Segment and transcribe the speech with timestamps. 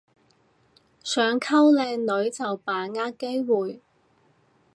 [1.03, 3.83] 想溝靚女就把握機會